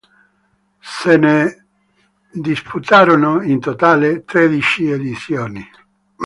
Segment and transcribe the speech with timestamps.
[0.81, 1.61] Se ne
[2.31, 5.63] disputarono in totale tredici edizioni.